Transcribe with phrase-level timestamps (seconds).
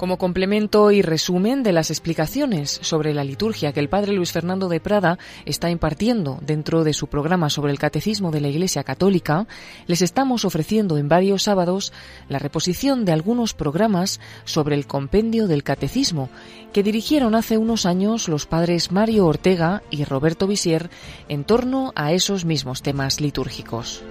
[0.00, 4.70] Como complemento y resumen de las explicaciones sobre la liturgia que el padre Luis Fernando
[4.70, 9.46] de Prada está impartiendo dentro de su programa sobre el catecismo de la Iglesia Católica,
[9.86, 11.92] les estamos ofreciendo en varios sábados
[12.30, 16.30] la reposición de algunos programas sobre el compendio del catecismo
[16.72, 20.88] que dirigieron hace unos años los padres Mario Ortega y Roberto Visier
[21.28, 24.02] en torno a esos mismos temas litúrgicos.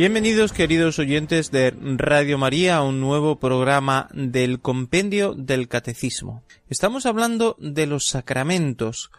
[0.00, 6.42] Bienvenidos queridos oyentes de Radio María a un nuevo programa del Compendio del Catecismo.
[6.70, 9.10] Estamos hablando de los sacramentos.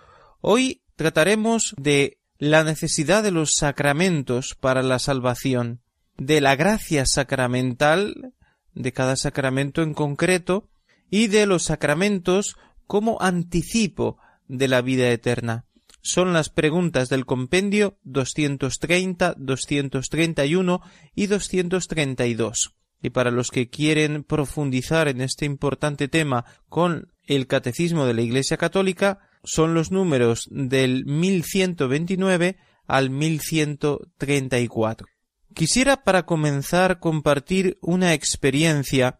[0.41, 5.81] Hoy trataremos de la necesidad de los sacramentos para la salvación,
[6.17, 8.33] de la gracia sacramental
[8.73, 10.67] de cada sacramento en concreto
[11.11, 14.17] y de los sacramentos como anticipo
[14.47, 15.65] de la vida eterna
[16.01, 20.81] son las preguntas del compendio 230, 231
[21.15, 22.75] y 232.
[23.03, 28.21] Y para los que quieren profundizar en este importante tema con el Catecismo de la
[28.21, 35.07] Iglesia Católica, son los números del 1129 al 1134.
[35.53, 39.19] Quisiera para comenzar compartir una experiencia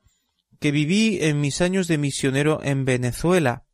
[0.60, 3.66] que viví en mis años de misionero en Venezuela.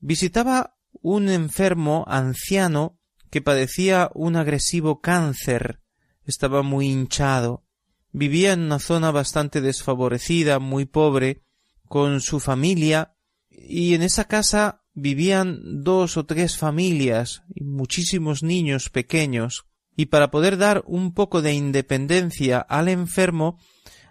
[0.00, 0.73] Visitaba
[1.04, 2.98] un enfermo anciano
[3.30, 5.80] que padecía un agresivo cáncer.
[6.24, 7.62] Estaba muy hinchado.
[8.10, 11.42] Vivía en una zona bastante desfavorecida, muy pobre,
[11.88, 13.16] con su familia,
[13.50, 20.30] y en esa casa vivían dos o tres familias y muchísimos niños pequeños, y para
[20.30, 23.58] poder dar un poco de independencia al enfermo,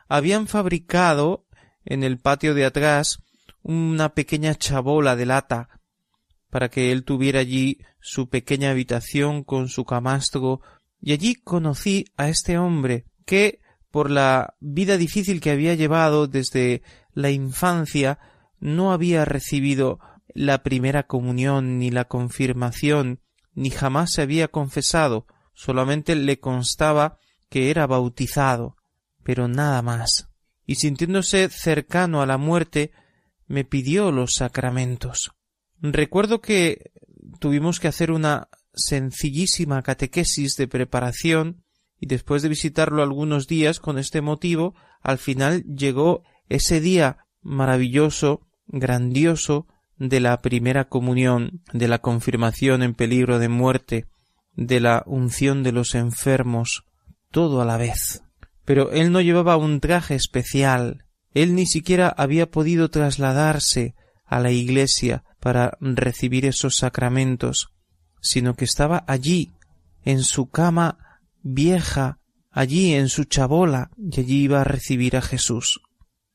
[0.08, 1.48] habían fabricado
[1.86, 3.18] en el patio de atrás
[3.64, 5.70] una pequeña chabola de lata
[6.54, 10.62] para que él tuviera allí su pequeña habitación con su camastro,
[11.02, 13.60] y allí conocí a este hombre que,
[13.90, 18.20] por la vida difícil que había llevado desde la infancia,
[18.60, 20.00] no había recibido
[20.36, 23.20] la primera comunión ni la confirmación,
[23.56, 25.26] ni jamás se había confesado,
[25.56, 27.18] solamente le constaba
[27.50, 28.78] que era bautizado,
[29.24, 30.30] pero nada más.
[30.68, 32.92] Y sintiéndose cercano a la muerte,
[33.48, 35.32] me pidió los sacramentos.
[35.84, 36.92] Recuerdo que
[37.40, 41.66] tuvimos que hacer una sencillísima catequesis de preparación
[42.00, 48.48] y después de visitarlo algunos días con este motivo, al final llegó ese día maravilloso,
[48.68, 49.68] grandioso
[49.98, 54.06] de la primera comunión, de la confirmación en peligro de muerte,
[54.56, 56.86] de la unción de los enfermos,
[57.30, 58.24] todo a la vez.
[58.64, 63.96] Pero él no llevaba un traje especial, él ni siquiera había podido trasladarse
[64.36, 67.70] a la iglesia para recibir esos sacramentos,
[68.22, 69.54] sino que estaba allí,
[70.04, 75.82] en su cama vieja, allí en su chabola, y allí iba a recibir a Jesús.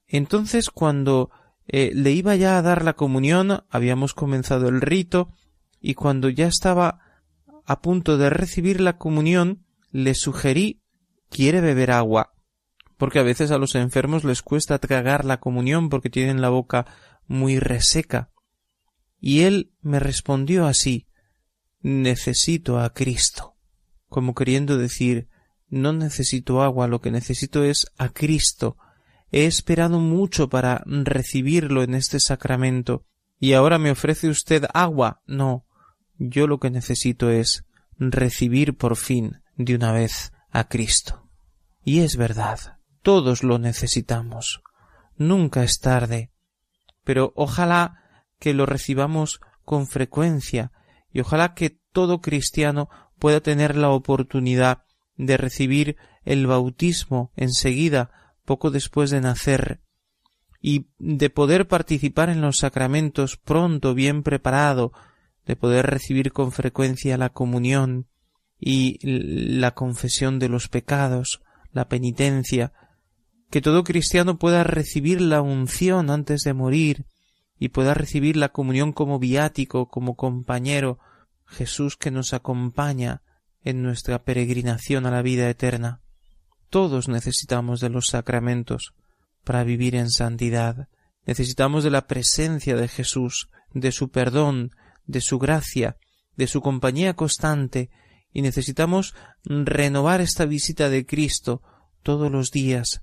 [0.06, 1.30] Entonces, cuando
[1.66, 5.30] eh, le iba ya a dar la comunión, habíamos comenzado el rito,
[5.80, 7.00] y cuando ya estaba
[7.66, 10.82] a punto de recibir la comunión, le sugerí
[11.30, 12.32] quiere beber agua,
[12.96, 16.86] porque a veces a los enfermos les cuesta tragar la comunión porque tienen la boca
[17.28, 18.30] muy reseca.
[19.20, 21.06] Y él me respondió así
[21.80, 23.54] necesito a Cristo,
[24.08, 25.28] como queriendo decir
[25.68, 28.78] no necesito agua, lo que necesito es a Cristo.
[29.30, 33.04] He esperado mucho para recibirlo en este sacramento,
[33.38, 35.20] y ahora me ofrece usted agua.
[35.26, 35.66] No,
[36.16, 37.64] yo lo que necesito es
[37.98, 41.28] recibir por fin de una vez a Cristo.
[41.84, 44.62] Y es verdad, todos lo necesitamos.
[45.16, 46.30] Nunca es tarde.
[47.08, 48.02] Pero ojalá
[48.38, 50.72] que lo recibamos con frecuencia
[51.10, 54.84] y ojalá que todo cristiano pueda tener la oportunidad
[55.16, 55.96] de recibir
[56.26, 58.10] el bautismo enseguida,
[58.44, 59.80] poco después de nacer,
[60.60, 64.92] y de poder participar en los sacramentos pronto, bien preparado,
[65.46, 68.06] de poder recibir con frecuencia la comunión
[68.60, 71.40] y la confesión de los pecados,
[71.72, 72.74] la penitencia,
[73.50, 77.06] que todo cristiano pueda recibir la unción antes de morir,
[77.58, 80.98] y pueda recibir la comunión como viático, como compañero,
[81.44, 83.22] Jesús que nos acompaña
[83.62, 86.00] en nuestra peregrinación a la vida eterna.
[86.70, 88.94] Todos necesitamos de los sacramentos
[89.44, 90.88] para vivir en santidad.
[91.24, 94.70] Necesitamos de la presencia de Jesús, de su perdón,
[95.06, 95.96] de su gracia,
[96.36, 97.90] de su compañía constante,
[98.32, 101.62] y necesitamos renovar esta visita de Cristo
[102.02, 103.00] todos los días,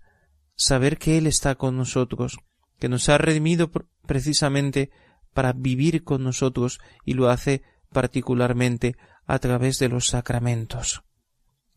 [0.55, 2.37] saber que Él está con nosotros,
[2.79, 3.71] que nos ha redimido
[4.05, 4.91] precisamente
[5.33, 11.03] para vivir con nosotros y lo hace particularmente a través de los sacramentos.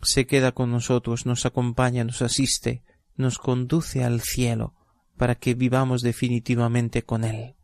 [0.01, 2.85] Se queda con nosotros, nos acompaña, nos asiste,
[3.17, 4.75] nos conduce al cielo,
[5.17, 7.57] para que vivamos definitivamente con Él.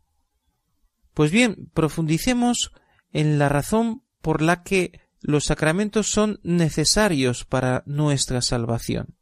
[1.13, 2.73] Pues bien, profundicemos
[3.11, 9.15] en la razón por la que los sacramentos son necesarios para nuestra salvación.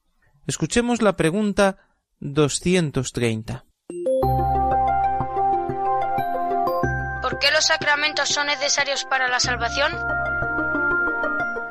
[0.45, 1.78] Escuchemos la pregunta
[2.19, 3.66] 230.
[7.22, 9.94] ¿Por qué los sacramentos son necesarios para la salvación?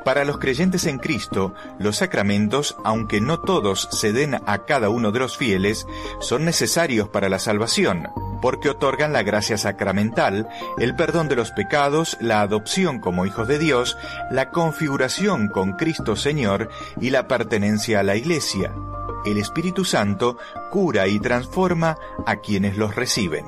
[0.07, 5.13] Para los creyentes en Cristo, los sacramentos, aunque no todos se den a cada uno
[5.13, 5.87] de los fieles,
[6.21, 8.09] son necesarios para la salvación,
[8.43, 13.59] porque otorgan la gracia sacramental, el perdón de los pecados, la adopción como hijos de
[13.59, 13.97] Dios,
[14.31, 16.69] la configuración con Cristo Señor
[17.00, 18.75] y la pertenencia a la Iglesia.
[19.25, 20.37] El Espíritu Santo
[20.71, 21.97] cura y transforma
[22.27, 23.47] a quienes los reciben.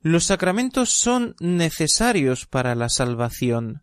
[0.00, 3.82] Los sacramentos son necesarios para la salvación.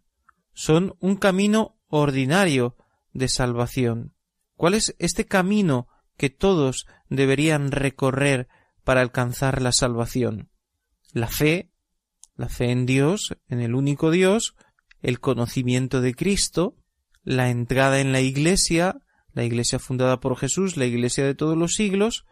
[0.53, 2.77] Son un camino ordinario
[3.13, 4.13] de salvación.
[4.55, 8.47] ¿Cuál es este camino que todos deberían recorrer
[8.83, 10.49] para alcanzar la salvación?
[11.11, 11.71] La fe,
[12.35, 14.55] la fe en Dios, en el único Dios,
[15.01, 16.77] el conocimiento de Cristo,
[17.23, 19.01] la entrada en la Iglesia,
[19.33, 22.25] la Iglesia fundada por Jesús, la Iglesia de todos los siglos,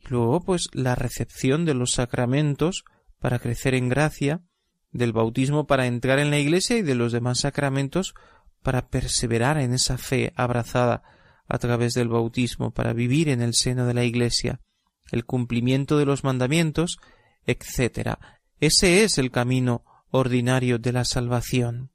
[0.00, 2.84] y luego pues la recepción de los sacramentos
[3.22, 4.42] para crecer en gracia,
[4.90, 8.14] del bautismo para entrar en la Iglesia y de los demás sacramentos
[8.62, 11.04] para perseverar en esa fe abrazada
[11.46, 14.60] a través del bautismo, para vivir en el seno de la Iglesia,
[15.12, 16.98] el cumplimiento de los mandamientos,
[17.46, 18.16] etc.
[18.58, 21.92] Ese es el camino ordinario de la salvación.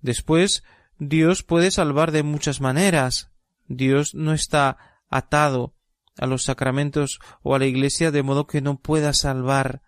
[0.00, 0.64] Después,
[0.98, 3.30] Dios puede salvar de muchas maneras.
[3.68, 5.74] Dios no está atado
[6.16, 9.82] a los sacramentos o a la Iglesia de modo que no pueda salvar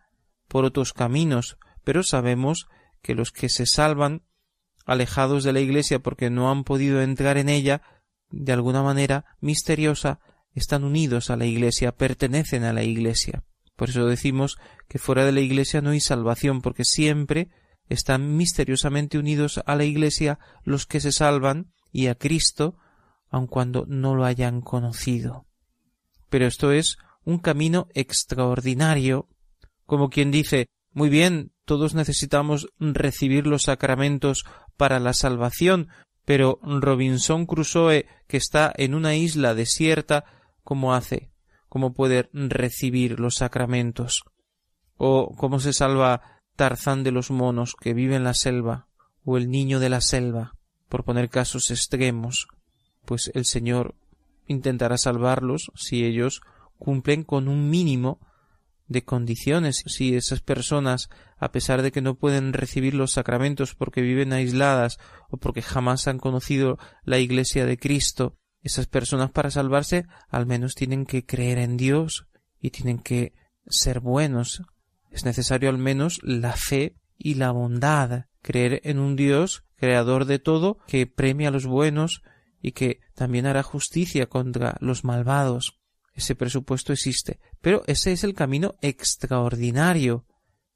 [0.53, 2.67] por otros caminos, pero sabemos
[3.01, 4.21] que los que se salvan
[4.85, 7.81] alejados de la Iglesia porque no han podido entrar en ella,
[8.29, 10.21] de alguna manera misteriosa,
[10.53, 13.45] están unidos a la Iglesia, pertenecen a la Iglesia.
[13.77, 14.59] Por eso decimos
[14.89, 17.49] que fuera de la Iglesia no hay salvación, porque siempre
[17.89, 22.77] están misteriosamente unidos a la Iglesia los que se salvan y a Cristo,
[23.31, 25.47] aun cuando no lo hayan conocido.
[26.29, 29.31] Pero esto es un camino extraordinario
[29.87, 34.45] como quien dice Muy bien, todos necesitamos recibir los sacramentos
[34.77, 35.89] para la salvación,
[36.25, 40.25] pero Robinson Crusoe, que está en una isla desierta,
[40.63, 41.31] ¿cómo hace?
[41.69, 44.25] ¿Cómo puede recibir los sacramentos?
[44.97, 48.89] ¿O cómo se salva Tarzán de los monos que vive en la selva?
[49.25, 50.55] ¿O el niño de la selva?
[50.89, 52.47] Por poner casos extremos.
[53.05, 53.95] Pues el Señor
[54.47, 56.43] intentará salvarlos si ellos
[56.79, 58.21] cumplen con un mínimo
[58.93, 59.83] de condiciones.
[59.87, 61.09] Si esas personas,
[61.39, 64.99] a pesar de que no pueden recibir los sacramentos porque viven aisladas
[65.31, 70.75] o porque jamás han conocido la Iglesia de Cristo, esas personas para salvarse al menos
[70.75, 72.27] tienen que creer en Dios
[72.61, 73.35] y tienen que
[73.67, 74.63] ser buenos.
[75.11, 80.39] Es necesario al menos la fe y la bondad, creer en un Dios creador de
[80.39, 82.23] todo que premia a los buenos
[82.61, 85.82] y que también hará justicia contra los malvados.
[86.15, 87.39] Ese presupuesto existe.
[87.61, 90.27] Pero ese es el camino extraordinario.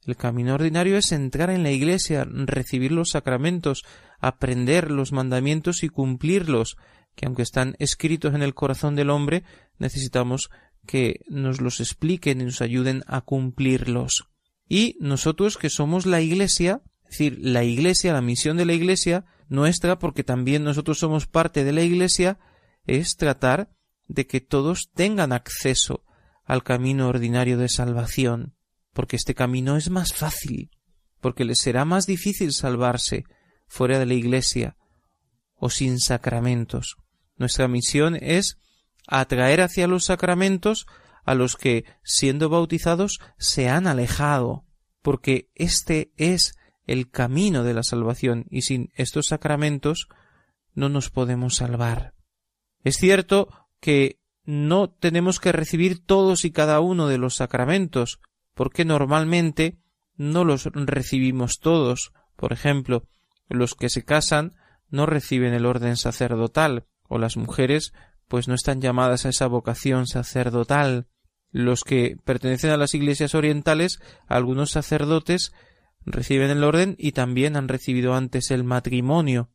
[0.06, 3.84] El camino ordinario es entrar en la Iglesia, recibir los sacramentos,
[4.20, 6.76] aprender los mandamientos y cumplirlos,
[7.14, 9.42] que aunque están escritos en el corazón del hombre,
[9.78, 10.50] necesitamos
[10.86, 14.28] que nos los expliquen y nos ayuden a cumplirlos.
[14.68, 19.24] Y nosotros que somos la Iglesia, es decir, la Iglesia, la misión de la Iglesia,
[19.48, 22.38] nuestra, porque también nosotros somos parte de la Iglesia,
[22.86, 23.70] es tratar
[24.08, 26.04] de que todos tengan acceso
[26.44, 28.54] al camino ordinario de salvación,
[28.92, 30.70] porque este camino es más fácil,
[31.20, 33.24] porque les será más difícil salvarse
[33.66, 34.76] fuera de la Iglesia
[35.54, 36.96] o sin sacramentos.
[37.36, 38.58] Nuestra misión es
[39.06, 40.86] atraer hacia los sacramentos
[41.24, 44.64] a los que, siendo bautizados, se han alejado,
[45.02, 46.54] porque este es
[46.86, 50.08] el camino de la salvación, y sin estos sacramentos
[50.74, 52.14] no nos podemos salvar.
[52.84, 58.20] Es cierto que no tenemos que recibir todos y cada uno de los sacramentos,
[58.54, 59.78] porque normalmente
[60.16, 62.12] no los recibimos todos.
[62.36, 63.04] Por ejemplo,
[63.48, 64.54] los que se casan
[64.88, 67.92] no reciben el orden sacerdotal, o las mujeres
[68.28, 71.06] pues no están llamadas a esa vocación sacerdotal.
[71.50, 75.52] Los que pertenecen a las iglesias orientales, algunos sacerdotes
[76.04, 79.50] reciben el orden y también han recibido antes el matrimonio.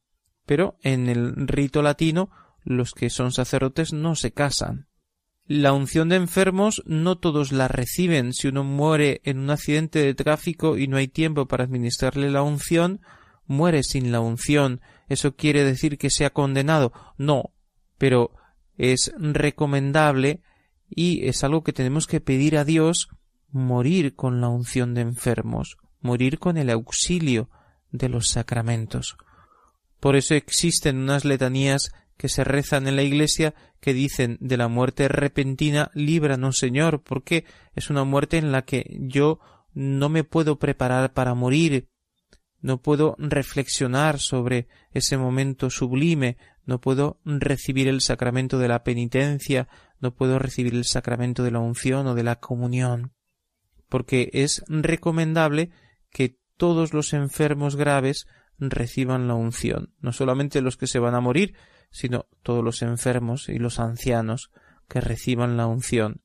[0.46, 2.30] Pero en el rito latino
[2.64, 4.88] los que son sacerdotes no se casan.
[5.46, 8.34] La unción de enfermos no todos la reciben.
[8.34, 12.42] Si uno muere en un accidente de tráfico y no hay tiempo para administrarle la
[12.42, 13.02] unción,
[13.48, 14.82] muere sin la unción.
[15.10, 16.94] ¿Eso quiere decir que sea condenado?
[17.18, 17.52] No,
[17.98, 18.32] pero
[18.78, 20.42] es recomendable
[20.90, 23.10] y es algo que tenemos que pedir a Dios
[23.50, 27.50] morir con la unción de enfermos, morir con el auxilio
[27.92, 29.18] de los sacramentos.
[30.00, 31.92] Por eso existen unas letanías
[32.22, 37.46] que se rezan en la iglesia que dicen de la muerte repentina líbranos Señor, porque
[37.74, 39.40] es una muerte en la que yo
[39.74, 41.88] no me puedo preparar para morir,
[42.60, 49.68] no puedo reflexionar sobre ese momento sublime, no puedo recibir el sacramento de la penitencia,
[50.00, 53.14] no puedo recibir el sacramento de la unción o de la comunión,
[53.90, 55.72] porque es recomendable
[56.12, 58.28] que todos los enfermos graves
[58.60, 61.56] reciban la unción, no solamente los que se van a morir,
[61.92, 64.50] sino todos los enfermos y los ancianos
[64.88, 66.22] que reciban la unción.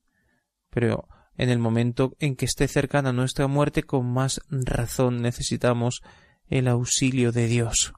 [0.70, 6.02] Pero en el momento en que esté cercana nuestra muerte, con más razón necesitamos
[6.48, 7.92] el auxilio de Dios.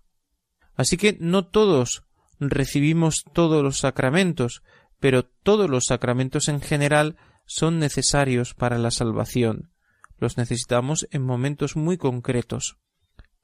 [0.75, 2.05] Así que no todos
[2.41, 4.63] recibimos todos los sacramentos,
[5.01, 9.71] pero todos los sacramentos en general son necesarios para la salvación.
[10.19, 12.77] Los necesitamos en momentos muy concretos.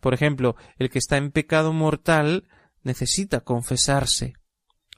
[0.00, 2.48] Por ejemplo, el que está en pecado mortal
[2.84, 4.34] necesita confesarse.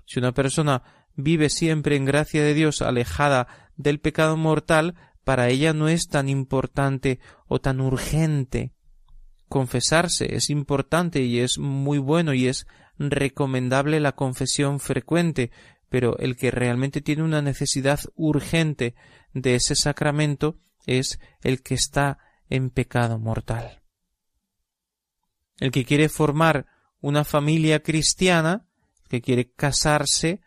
[0.07, 0.83] Si una persona
[1.15, 6.29] vive siempre en gracia de Dios alejada del pecado mortal, para ella no es tan
[6.29, 8.73] importante o tan urgente.
[9.49, 12.67] Confesarse es importante y es muy bueno y es
[12.99, 15.51] recomendable la confesión frecuente,
[15.89, 18.95] pero el que realmente tiene una necesidad urgente
[19.33, 23.83] de ese sacramento es el que está en pecado mortal.
[25.59, 26.67] El que quiere formar
[27.01, 28.67] una familia cristiana,
[29.09, 30.41] que quiere casarse,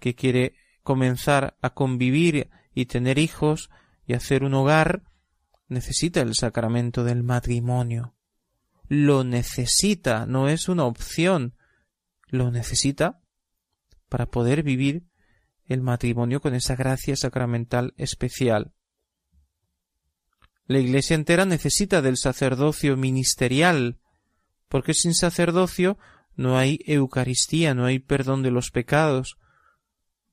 [0.00, 3.70] que quiere comenzar a convivir y tener hijos
[4.06, 5.02] y hacer un hogar,
[5.68, 8.14] necesita el sacramento del matrimonio.
[8.88, 11.54] Lo necesita, no es una opción,
[12.28, 13.20] lo necesita
[14.08, 15.06] para poder vivir
[15.66, 18.72] el matrimonio con esa gracia sacramental especial.
[20.66, 23.98] La Iglesia entera necesita del sacerdocio ministerial,
[24.68, 25.98] porque sin sacerdocio
[26.36, 29.38] no hay Eucaristía, no hay perdón de los pecados.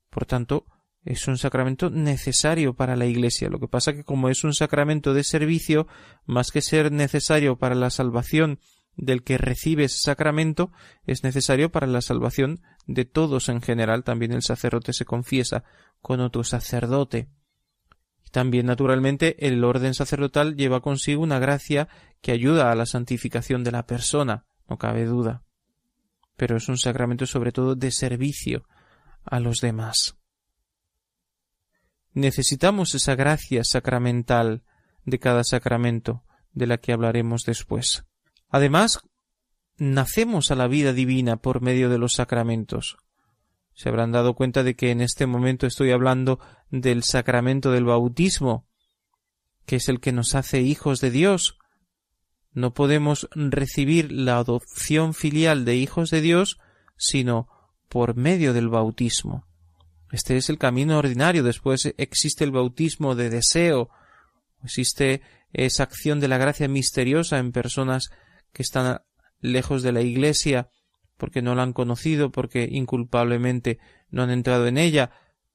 [0.10, 0.66] Por tanto,
[1.04, 3.50] es un sacramento necesario para la Iglesia.
[3.50, 5.88] Lo que pasa que como es un sacramento de servicio,
[6.26, 8.60] más que ser necesario para la salvación
[8.96, 10.72] del que recibe ese sacramento,
[11.06, 14.04] es necesario para la salvación de todos en general.
[14.04, 15.64] También el sacerdote se confiesa
[16.02, 17.30] con otro sacerdote.
[18.32, 21.90] También, naturalmente, el orden sacerdotal lleva consigo una gracia
[22.22, 25.44] que ayuda a la santificación de la persona, no cabe duda.
[26.38, 28.66] Pero es un sacramento sobre todo de servicio
[29.26, 30.16] a los demás.
[32.14, 34.64] Necesitamos esa gracia sacramental
[35.06, 36.24] de cada sacramento,
[36.54, 38.06] de la que hablaremos después.
[38.50, 39.00] Además,
[39.78, 42.98] nacemos a la vida divina por medio de los sacramentos.
[43.82, 48.68] Se habrán dado cuenta de que en este momento estoy hablando del sacramento del bautismo,
[49.66, 51.58] que es el que nos hace hijos de Dios.
[52.52, 56.60] No podemos recibir la adopción filial de hijos de Dios
[56.96, 57.48] sino
[57.90, 59.48] por medio del bautismo.
[60.12, 61.42] Este es el camino ordinario.
[61.42, 63.90] Después existe el bautismo de deseo.
[64.64, 65.24] Existe
[65.54, 68.12] esa acción de la gracia misteriosa en personas
[68.54, 69.02] que están
[69.40, 70.70] lejos de la Iglesia
[71.22, 73.78] porque no la han conocido, porque inculpablemente
[74.10, 75.12] no han entrado en ella,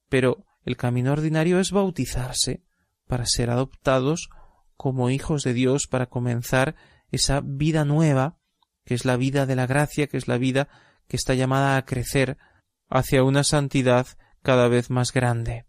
[0.08, 2.62] pero el camino ordinario es bautizarse
[3.08, 4.28] para ser adoptados
[4.76, 6.76] como hijos de Dios, para comenzar
[7.11, 8.38] esa vida nueva,
[8.85, 10.68] que es la vida de la gracia, que es la vida
[11.08, 12.38] que está llamada a crecer
[12.88, 14.06] hacia una santidad
[14.44, 15.66] cada vez más grande.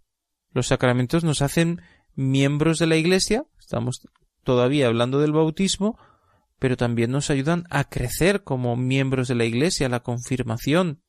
[0.52, 1.82] Los sacramentos nos hacen
[2.14, 4.08] miembros de la Iglesia, estamos
[4.44, 5.98] todavía hablando del bautismo,
[6.60, 11.02] pero también nos ayudan a crecer como miembros de la Iglesia, la confirmación,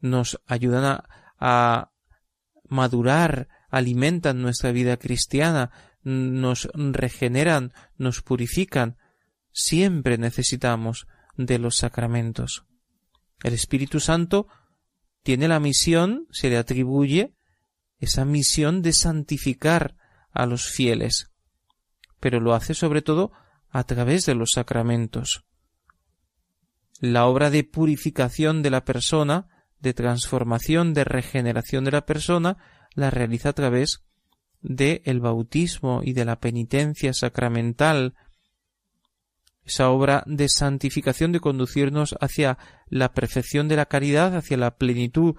[0.00, 1.04] nos ayudan a,
[1.38, 1.92] a
[2.68, 5.70] madurar, alimentan nuestra vida cristiana,
[6.02, 8.96] nos regeneran, nos purifican.
[9.52, 12.64] Siempre necesitamos de los sacramentos.
[13.42, 14.48] El Espíritu Santo
[15.22, 17.34] tiene la misión, se le atribuye
[17.98, 19.96] esa misión de santificar
[20.30, 21.30] a los fieles,
[22.20, 23.32] pero lo hace sobre todo
[23.70, 25.44] a través de los sacramentos.
[27.00, 29.46] La obra de purificación de la persona,
[29.80, 32.56] de transformación, de regeneración de la persona,
[32.94, 34.04] la realiza a través
[34.60, 38.14] de el bautismo y de la penitencia sacramental.
[39.64, 42.58] esa obra de santificación, de conducirnos hacia
[42.88, 45.36] la perfección de la caridad, hacia la plenitud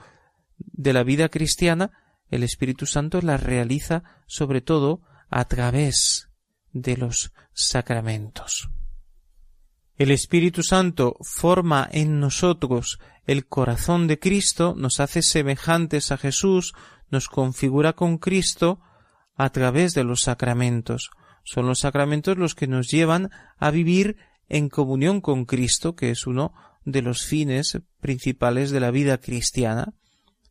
[0.57, 1.91] de la vida cristiana,
[2.29, 6.28] el Espíritu Santo la realiza sobre todo a través
[6.73, 8.69] de los sacramentos.
[9.97, 16.73] El Espíritu Santo forma en nosotros el corazón de Cristo, nos hace semejantes a Jesús,
[17.11, 18.79] nos configura con Cristo
[19.35, 21.11] a través de los sacramentos.
[21.43, 26.27] Son los sacramentos los que nos llevan a vivir en comunión con Cristo, que es
[26.27, 26.53] uno
[26.85, 29.93] de los fines principales de la vida cristiana.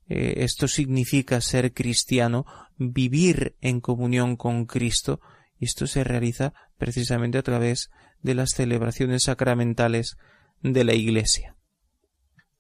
[0.08, 2.46] Eh, esto significa ser cristiano,
[2.76, 5.20] vivir en comunión con Cristo,
[5.58, 7.90] y esto se realiza precisamente a través
[8.22, 10.16] de las celebraciones sacramentales
[10.62, 11.56] de la Iglesia.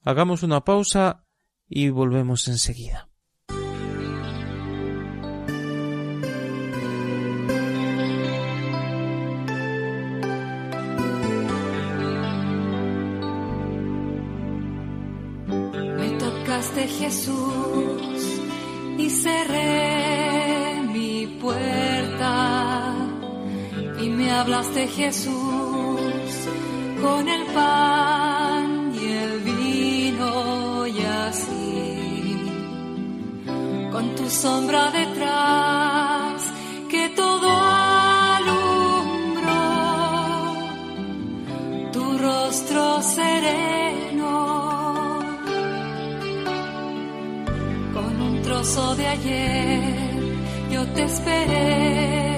[0.02, 1.24] Hagamos una pausa
[1.68, 3.08] y volvemos enseguida.
[15.96, 18.40] Me tocaste Jesús
[18.98, 19.87] y cerré
[24.38, 25.32] hablaste Jesús
[27.02, 32.50] con el pan y el vino y así
[33.90, 36.52] con tu sombra detrás
[36.88, 37.50] que todo
[38.40, 38.76] alumbró
[41.92, 44.34] tu rostro sereno
[47.92, 50.22] con un trozo de ayer
[50.70, 52.37] yo te esperé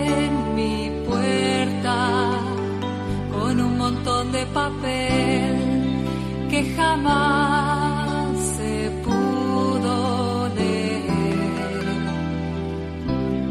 [4.33, 5.57] de papel
[6.51, 11.85] que jamás se pudo leer.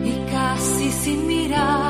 [0.05, 1.88] Y casi sin mirar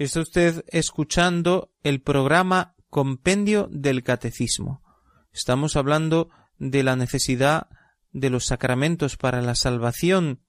[0.00, 4.82] Está usted escuchando el programa Compendio del Catecismo.
[5.30, 7.68] Estamos hablando de la necesidad
[8.10, 10.40] de los sacramentos para la salvación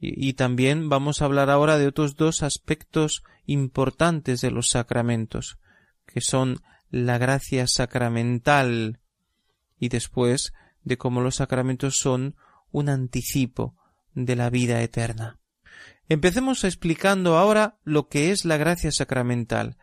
[0.00, 5.58] y, y también vamos a hablar ahora de otros dos aspectos importantes de los sacramentos,
[6.06, 9.00] que son la gracia sacramental
[9.80, 10.52] y después
[10.84, 12.36] de cómo los sacramentos son
[12.70, 13.74] un anticipo
[14.14, 15.39] de la vida eterna.
[16.10, 19.76] Empecemos explicando ahora lo que es la gracia sacramental.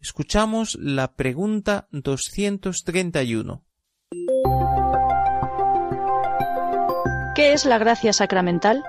[0.00, 3.62] Escuchamos la pregunta 231.
[7.34, 8.82] ¿Qué es la gracia sacramental?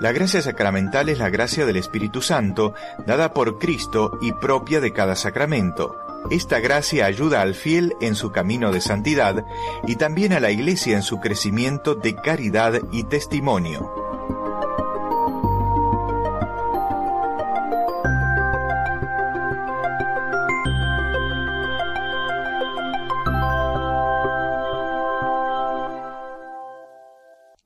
[0.00, 2.74] La gracia sacramental es la gracia del Espíritu Santo,
[3.06, 5.96] dada por Cristo y propia de cada sacramento.
[6.30, 9.46] Esta gracia ayuda al fiel en su camino de santidad
[9.86, 14.01] y también a la Iglesia en su crecimiento de caridad y testimonio.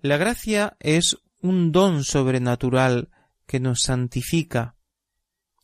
[0.07, 3.11] La gracia es un don sobrenatural
[3.45, 4.77] que nos santifica.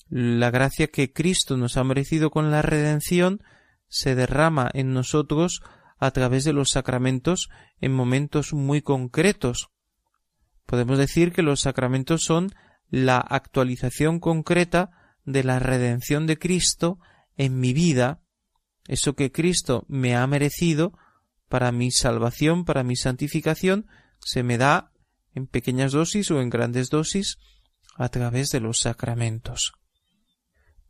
[0.08, 3.44] La gracia que Cristo nos ha merecido con la redención
[3.86, 5.62] se derrama en nosotros
[5.96, 7.50] a través de los sacramentos
[7.80, 9.68] en momentos muy concretos.
[10.66, 12.50] Podemos decir que los sacramentos son
[12.90, 14.90] la actualización concreta
[15.24, 16.98] de la redención de Cristo
[17.36, 18.22] en mi vida,
[18.88, 20.98] eso que Cristo me ha merecido
[21.48, 23.86] para mi salvación, para mi santificación,
[24.24, 24.92] se me da
[25.34, 27.38] en pequeñas dosis o en grandes dosis
[27.96, 29.72] a través de los sacramentos.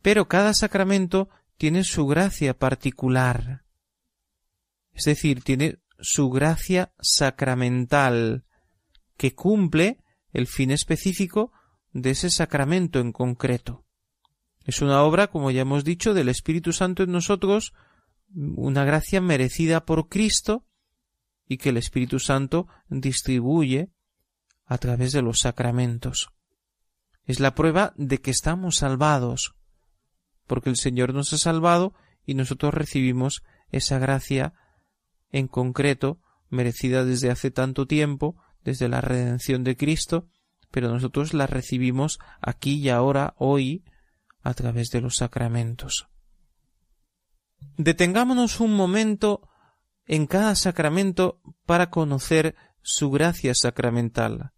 [0.01, 3.63] Pero cada sacramento tiene su gracia particular,
[4.91, 8.45] es decir, tiene su gracia sacramental,
[9.17, 9.99] que cumple
[10.31, 11.51] el fin específico
[11.91, 13.85] de ese sacramento en concreto.
[14.65, 17.73] Es una obra, como ya hemos dicho, del Espíritu Santo en nosotros,
[18.33, 20.65] una gracia merecida por Cristo
[21.47, 23.89] y que el Espíritu Santo distribuye
[24.65, 26.29] a través de los sacramentos.
[27.25, 29.55] Es la prueba de que estamos salvados,
[30.47, 31.93] porque el Señor nos ha salvado
[32.25, 34.53] y nosotros recibimos esa gracia
[35.31, 40.29] en concreto merecida desde hace tanto tiempo, desde la redención de Cristo,
[40.71, 43.83] pero nosotros la recibimos aquí y ahora, hoy,
[44.41, 46.07] a través de los sacramentos.
[47.77, 49.49] Detengámonos un momento
[50.07, 54.51] en cada sacramento para conocer su gracia sacramental,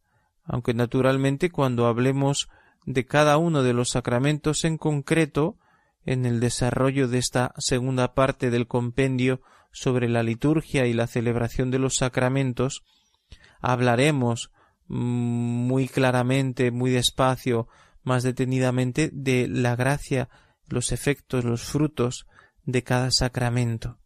[0.44, 2.50] aunque naturalmente cuando hablemos
[2.86, 5.58] de cada uno de los sacramentos en concreto,
[6.06, 11.72] en el desarrollo de esta segunda parte del compendio sobre la liturgia y la celebración
[11.72, 12.84] de los sacramentos,
[13.60, 14.52] hablaremos
[14.88, 17.68] muy claramente, muy despacio,
[18.04, 20.30] más detenidamente de la gracia,
[20.68, 22.28] los efectos, los frutos
[22.64, 23.98] de cada sacramento.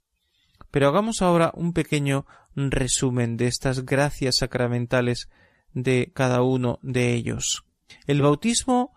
[0.71, 5.29] Pero hagamos ahora un pequeño resumen de estas gracias sacramentales
[5.73, 7.63] de cada uno de ellos.
[8.05, 8.93] El bautismo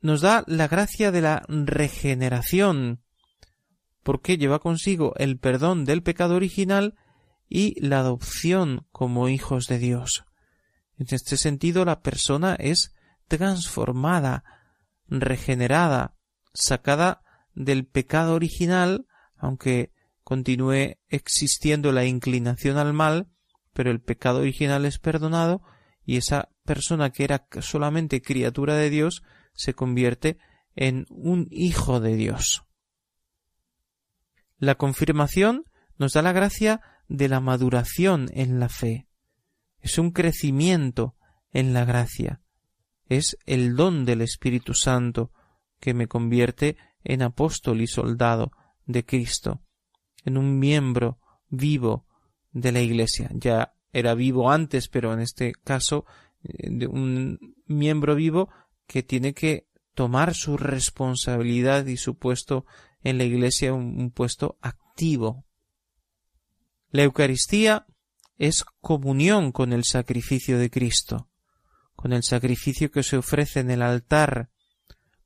[0.00, 3.02] nos da la gracia de la regeneración,
[4.02, 6.94] porque lleva consigo el perdón del pecado original
[7.48, 10.24] y la adopción como hijos de Dios.
[10.98, 12.94] En este sentido, la persona es
[13.28, 14.44] transformada,
[15.08, 16.14] regenerada,
[16.54, 17.22] sacada
[17.54, 19.92] del pecado original, aunque
[20.26, 23.28] continúe existiendo la inclinación al mal,
[23.72, 25.62] pero el pecado original es perdonado
[26.04, 29.22] y esa persona que era solamente criatura de Dios
[29.54, 30.36] se convierte
[30.74, 32.64] en un hijo de Dios.
[34.58, 35.62] La confirmación
[35.96, 39.06] nos da la gracia de la maduración en la fe.
[39.78, 41.14] Es un crecimiento
[41.52, 42.40] en la gracia.
[43.08, 45.30] Es el don del Espíritu Santo
[45.78, 48.50] que me convierte en apóstol y soldado
[48.86, 49.62] de Cristo
[50.26, 52.04] en un miembro vivo
[52.52, 53.30] de la Iglesia.
[53.32, 56.04] Ya era vivo antes, pero en este caso
[56.42, 58.50] eh, de un miembro vivo
[58.86, 62.66] que tiene que tomar su responsabilidad y su puesto
[63.02, 65.46] en la Iglesia, un, un puesto activo.
[66.90, 67.86] La Eucaristía
[68.36, 71.30] es comunión con el sacrificio de Cristo,
[71.94, 74.50] con el sacrificio que se ofrece en el altar,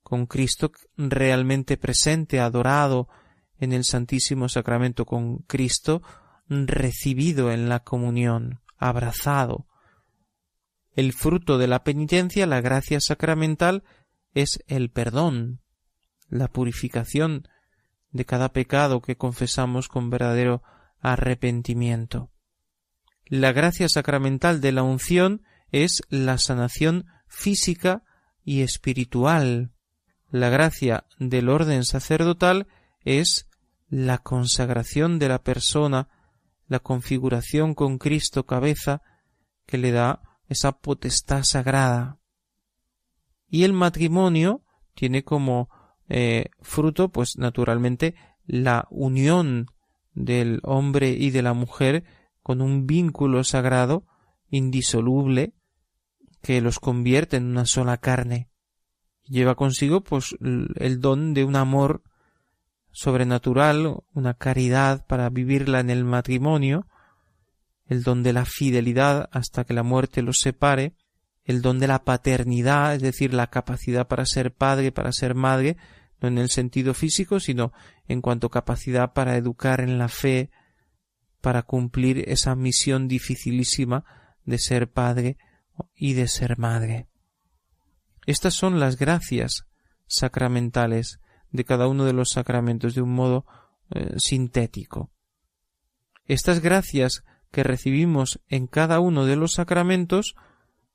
[0.02, 3.08] con Cristo realmente presente, adorado,
[3.60, 6.02] en el Santísimo Sacramento con Cristo,
[6.48, 9.66] recibido en la comunión, abrazado.
[10.96, 13.84] El fruto de la penitencia, la gracia sacramental,
[14.34, 15.60] es el perdón,
[16.28, 17.48] la purificación
[18.10, 20.62] de cada pecado que confesamos con verdadero
[21.00, 22.30] arrepentimiento.
[23.26, 28.02] La gracia sacramental de la unción es la sanación física
[28.44, 29.70] y espiritual.
[30.30, 32.66] La gracia del orden sacerdotal
[33.04, 33.46] es
[33.90, 36.08] la consagración de la persona,
[36.68, 39.02] la configuración con Cristo cabeza
[39.66, 42.18] que le da esa potestad sagrada.
[43.48, 44.62] Y el matrimonio
[44.94, 45.68] tiene como
[46.08, 48.14] eh, fruto, pues naturalmente,
[48.46, 49.66] la unión
[50.14, 52.04] del hombre y de la mujer
[52.42, 54.06] con un vínculo sagrado
[54.50, 55.54] indisoluble
[56.42, 58.50] que los convierte en una sola carne.
[59.24, 62.02] Lleva consigo pues el don de un amor
[62.92, 66.86] sobrenatural, una caridad para vivirla en el matrimonio,
[67.86, 70.94] el don de la fidelidad hasta que la muerte los separe,
[71.44, 75.76] el don de la paternidad, es decir, la capacidad para ser padre, para ser madre,
[76.20, 77.72] no en el sentido físico, sino
[78.06, 80.50] en cuanto capacidad para educar en la fe,
[81.40, 84.04] para cumplir esa misión dificilísima
[84.44, 85.38] de ser padre
[85.94, 87.08] y de ser madre.
[88.26, 89.64] Estas son las gracias
[90.06, 93.46] sacramentales de cada uno de los sacramentos de un modo
[93.90, 95.10] eh, sintético.
[96.26, 100.36] Estas gracias que recibimos en cada uno de los sacramentos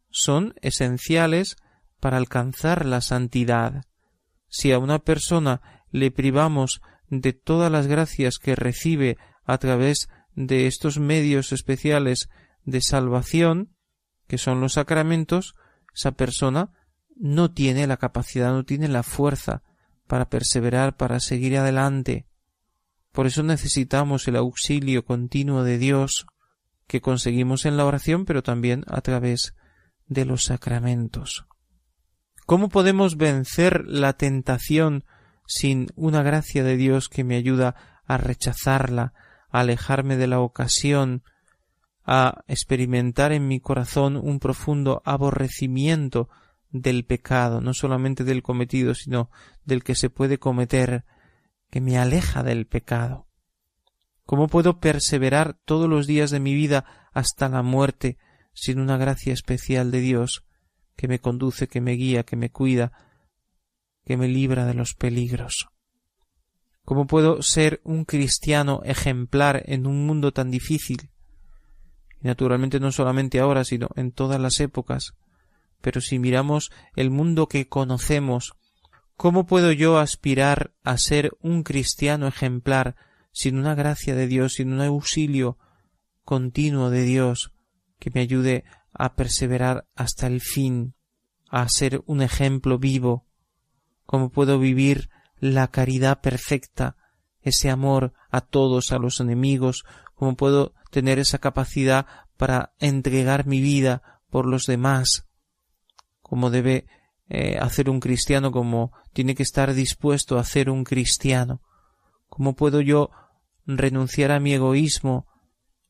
[0.10, 1.58] son esenciales
[2.00, 3.84] para alcanzar la santidad.
[4.48, 10.68] Si a una persona le privamos de todas las gracias que recibe a través de
[10.68, 12.30] estos medios especiales
[12.64, 13.76] de salvación,
[14.28, 15.56] que son los sacramentos,
[15.94, 16.72] esa persona
[17.16, 19.64] no tiene la capacidad, no tiene la fuerza
[20.08, 22.26] para perseverar, para seguir adelante.
[23.12, 26.26] Por eso necesitamos el auxilio continuo de Dios
[26.88, 29.56] que conseguimos en la oración, pero también a través
[30.08, 31.46] de los sacramentos.
[32.46, 35.04] ¿Cómo podemos vencer la tentación
[35.48, 39.14] sin una gracia de Dios que me ayuda a rechazarla,
[39.50, 41.24] a alejarme de la ocasión,
[42.06, 46.30] a experimentar en mi corazón un profundo aborrecimiento
[46.82, 49.30] del pecado, no solamente del cometido, sino
[49.64, 51.06] del que se puede cometer,
[51.70, 53.28] que me aleja del pecado.
[54.26, 58.18] ¿Cómo puedo perseverar todos los días de mi vida hasta la muerte
[58.54, 60.46] sin una gracia especial de Dios
[60.96, 62.92] que me conduce, que me guía, que me cuida,
[64.06, 65.68] que me libra de los peligros?
[66.84, 71.10] ¿Cómo puedo ser un cristiano ejemplar en un mundo tan difícil?
[72.22, 75.14] Y naturalmente no solamente ahora, sino en todas las épocas.
[75.86, 78.56] Pero si miramos el mundo que conocemos,
[79.16, 82.96] ¿cómo puedo yo aspirar a ser un cristiano ejemplar
[83.32, 85.60] sin una gracia de Dios, sin un auxilio
[86.24, 87.52] continuo de Dios
[88.00, 90.96] que me ayude a perseverar hasta el fin,
[91.52, 93.28] a ser un ejemplo vivo?
[94.08, 96.98] ¿Cómo puedo vivir la caridad perfecta,
[97.42, 99.84] ese amor a todos, a los enemigos,
[100.16, 105.28] cómo puedo tener esa capacidad para entregar mi vida por los demás,
[106.28, 106.88] como debe
[107.30, 111.62] eh, hacer un cristiano, como tiene que estar dispuesto a hacer un cristiano.
[112.30, 113.12] ¿Cómo puedo yo
[113.68, 115.28] renunciar a mi egoísmo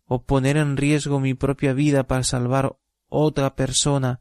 [0.08, 2.76] o poner en riesgo mi propia vida para salvar
[3.08, 4.19] otra persona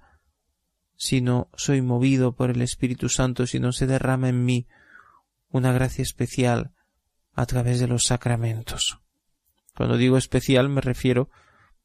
[0.95, 4.69] si no soy movido por el Espíritu Santo, si no se derrama en mí
[5.51, 6.71] una gracia especial
[7.33, 9.01] a través de los sacramentos.
[9.75, 11.29] Cuando digo especial me refiero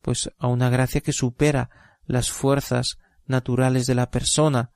[0.04, 1.72] pues a una gracia que supera
[2.06, 4.72] las fuerzas naturales de la persona,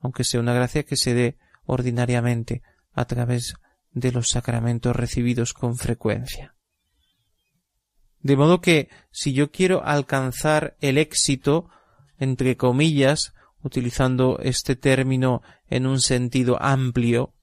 [0.00, 2.62] aunque sea una gracia que se dé ordinariamente
[2.92, 3.54] a través
[3.92, 6.54] de los sacramentos recibidos con frecuencia.
[8.20, 11.68] De modo que si yo quiero alcanzar el éxito,
[12.18, 17.34] entre comillas, utilizando este término en un sentido amplio,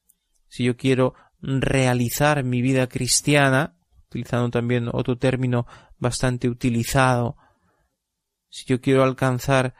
[0.47, 5.65] si yo quiero realizar mi vida cristiana, utilizando también otro término
[5.97, 7.37] bastante utilizado,
[8.49, 9.73] si yo quiero alcanzar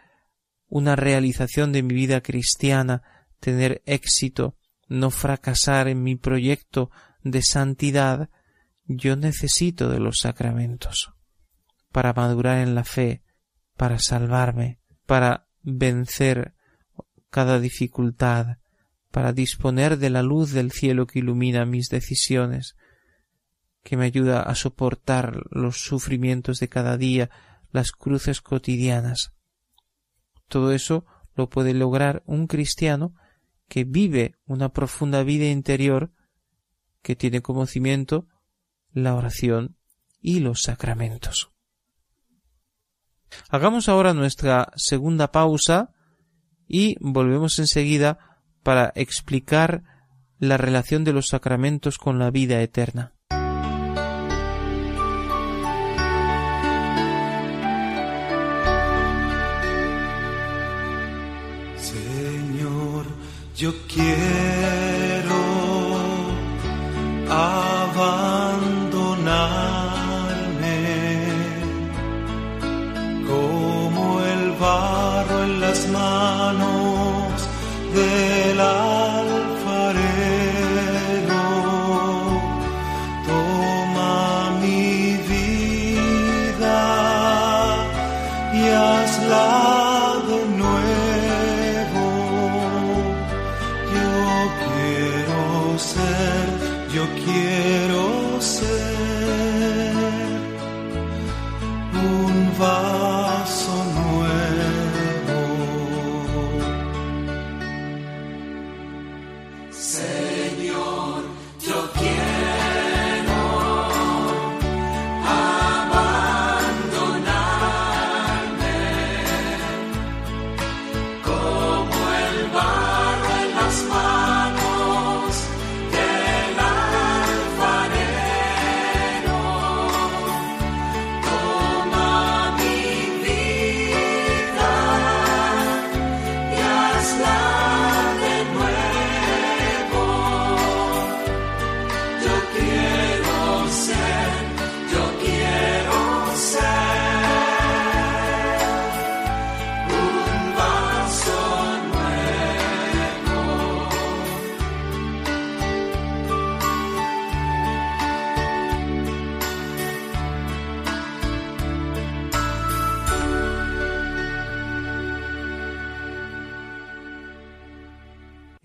[0.72, 3.04] una realización de mi vida cristiana,
[3.42, 4.56] tener éxito,
[4.88, 6.90] no fracasar en mi proyecto
[7.24, 8.30] de santidad,
[8.86, 11.12] yo necesito de los sacramentos
[11.92, 13.22] para madurar en la fe,
[13.76, 16.56] para salvarme, para vencer
[17.30, 18.58] cada dificultad,
[19.12, 22.78] para disponer de la luz del cielo que ilumina mis decisiones,
[23.84, 27.30] que me ayuda a soportar los sufrimientos de cada día,
[27.72, 29.34] las cruces cotidianas.
[30.52, 33.16] Todo eso lo puede lograr un cristiano
[33.70, 36.12] que vive una profunda vida interior
[37.02, 38.28] que tiene como cimiento
[38.92, 39.78] la oración
[40.20, 41.54] y los sacramentos.
[43.48, 45.94] Hagamos ahora nuestra segunda pausa
[46.68, 49.84] y volvemos enseguida para explicar
[50.38, 53.14] la relación de los sacramentos con la vida eterna.
[63.62, 64.71] Yo quiero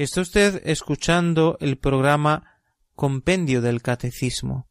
[0.07, 2.61] Está usted escuchando el programa
[2.95, 4.69] Compendio del Catecismo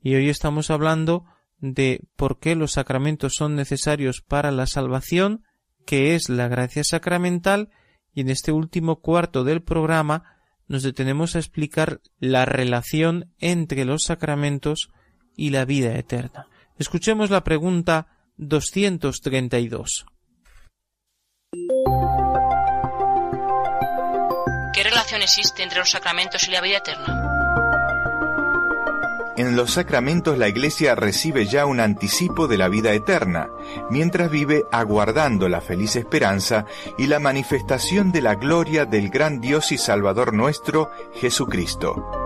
[0.00, 1.24] y hoy estamos hablando
[1.58, 5.42] de por qué los sacramentos son necesarios para la salvación,
[5.86, 7.70] qué es la gracia sacramental
[8.14, 10.36] y en este último cuarto del programa
[10.68, 14.90] nos detenemos a explicar la relación entre los sacramentos
[15.34, 16.46] y la vida eterna.
[16.78, 20.06] Escuchemos la pregunta 232.
[25.06, 27.22] Relación existe entre los sacramentos y la vida eterna?
[29.36, 33.48] En los sacramentos la Iglesia recibe ya un anticipo de la vida eterna,
[33.90, 36.64] mientras vive aguardando la feliz esperanza
[36.98, 42.25] y la manifestación de la gloria del gran Dios y Salvador nuestro, Jesucristo.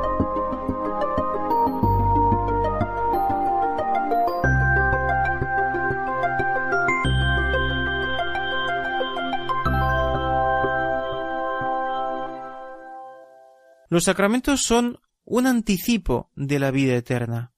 [13.90, 17.52] Los sacramentos son un anticipo de la vida eterna.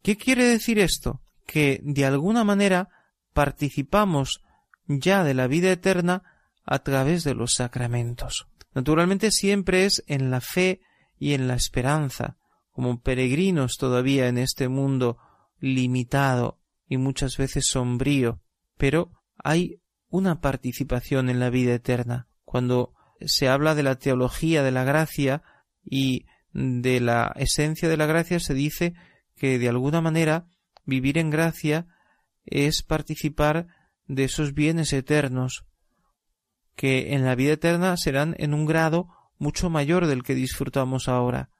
[0.00, 1.22] ¿Qué quiere decir esto?
[1.44, 2.88] Que de alguna manera
[3.32, 4.42] participamos
[4.86, 6.22] ya de la vida eterna
[6.64, 8.46] a través de los sacramentos.
[8.74, 10.82] Naturalmente siempre es en la fe
[11.18, 12.36] y en la esperanza,
[12.70, 15.18] como peregrinos todavía en este mundo
[15.58, 18.40] limitado y muchas veces sombrío,
[18.76, 22.28] pero hay una participación en la vida eterna.
[22.44, 25.42] Cuando se habla de la teología de la gracia
[25.84, 28.94] y de la esencia de la gracia se dice
[29.36, 30.46] que de alguna manera
[30.84, 31.86] vivir en gracia
[32.44, 33.68] es participar
[34.06, 35.66] de esos bienes eternos
[36.74, 41.50] que en la vida eterna serán en un grado mucho mayor del que disfrutamos ahora,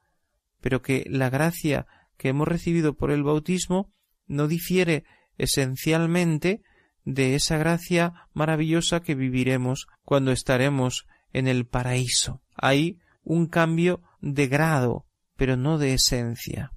[0.61, 3.93] pero que la gracia que hemos recibido por el bautismo
[4.27, 5.05] no difiere
[5.37, 6.63] esencialmente
[7.05, 12.43] de esa gracia maravillosa que viviremos cuando estaremos en el paraíso.
[12.55, 16.73] Hay un cambio de grado, pero no de esencia.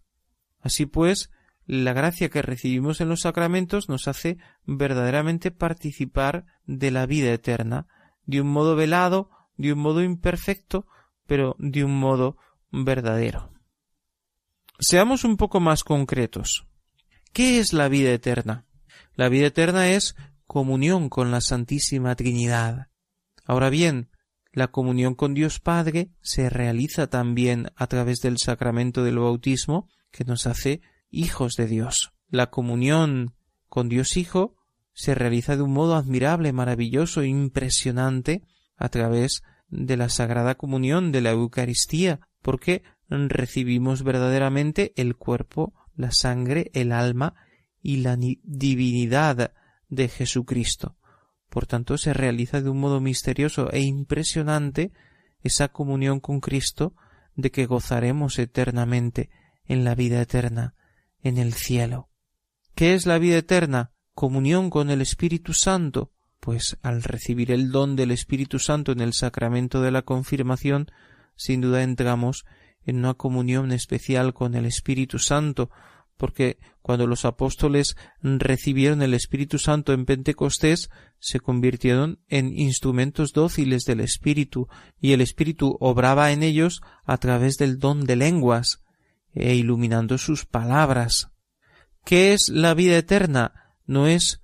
[0.60, 1.32] Así pues,
[1.66, 7.88] la gracia que recibimos en los sacramentos nos hace verdaderamente participar de la vida eterna,
[8.26, 10.86] de un modo velado, de un modo imperfecto,
[11.26, 12.38] pero de un modo
[12.72, 13.54] verdadero.
[14.80, 16.68] Seamos un poco más concretos.
[17.34, 18.66] ¿Qué es la vida eterna?
[19.16, 22.88] La vida eterna es comunión con la Santísima Trinidad.
[23.46, 24.10] Ahora bien,
[24.54, 30.26] la comunión con Dios Padre se realiza también a través del sacramento del bautismo que
[30.26, 32.14] nos hace hijos de Dios.
[32.30, 33.36] La comunión
[33.70, 34.56] con Dios Hijo
[34.94, 38.44] se realiza de un modo admirable, maravilloso, impresionante
[38.76, 46.12] a través de la Sagrada Comunión de la Eucaristía, porque recibimos verdaderamente el cuerpo, la
[46.12, 47.36] sangre, el alma
[47.82, 49.54] y la divinidad
[49.88, 50.98] de Jesucristo.
[51.52, 54.94] Por tanto, se realiza de un modo misterioso e impresionante
[55.42, 56.96] esa comunión con Cristo
[57.36, 59.30] de que gozaremos eternamente
[59.66, 60.76] en la vida eterna,
[61.22, 62.08] en el cielo.
[62.74, 63.92] ¿Qué es la vida eterna?
[64.14, 66.14] Comunión con el Espíritu Santo.
[66.40, 70.90] Pues al recibir el don del Espíritu Santo en el sacramento de la confirmación,
[71.36, 72.46] sin duda entramos
[72.86, 75.70] en una comunión especial con el Espíritu Santo,
[76.22, 83.86] porque cuando los apóstoles recibieron el Espíritu Santo en Pentecostés, se convirtieron en instrumentos dóciles
[83.86, 84.68] del Espíritu,
[85.00, 88.84] y el Espíritu obraba en ellos a través del don de lenguas,
[89.34, 91.32] e iluminando sus palabras.
[92.06, 93.74] ¿Qué es la vida eterna?
[93.88, 94.42] ¿No es